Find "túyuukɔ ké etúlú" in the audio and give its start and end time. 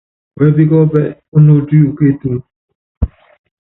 1.67-2.39